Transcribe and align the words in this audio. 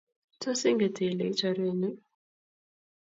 tos 0.41 0.61
inget 0.69 0.97
ile 1.07 1.23
i 1.31 1.33
chorwenyu? 1.39 1.91